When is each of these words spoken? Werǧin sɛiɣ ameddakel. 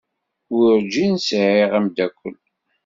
Werǧin 0.57 1.13
sɛiɣ 1.27 1.71
ameddakel. 1.77 2.35